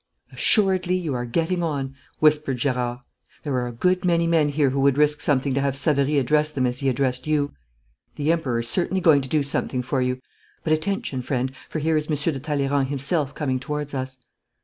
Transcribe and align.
'Assuredly 0.33 0.95
you 0.95 1.13
are 1.13 1.27
getting 1.27 1.61
on,' 1.61 1.93
whispered 2.17 2.57
Gerard. 2.57 3.01
'There 3.43 3.53
are 3.53 3.67
a 3.67 3.71
good 3.71 4.03
many 4.03 4.25
men 4.25 4.49
here 4.49 4.71
who 4.71 4.79
would 4.79 4.97
risk 4.97 5.21
something 5.21 5.53
to 5.53 5.61
have 5.61 5.77
Savary 5.77 6.17
address 6.17 6.49
them 6.49 6.65
as 6.65 6.79
he 6.79 6.89
addressed 6.89 7.27
you. 7.27 7.51
The 8.15 8.31
Emperor 8.31 8.61
is 8.61 8.67
certainly 8.67 8.99
going 8.99 9.21
to 9.21 9.29
do 9.29 9.43
something 9.43 9.83
for 9.83 10.01
you. 10.01 10.19
But 10.63 10.73
attention, 10.73 11.21
friend, 11.21 11.51
for 11.69 11.77
here 11.77 11.97
is 11.97 12.09
Monsieur 12.09 12.33
de 12.33 12.39
Talleyrand 12.39 12.87
himself 12.89 13.35
coming 13.35 13.59
towards 13.59 13.93
us.' 13.93 14.17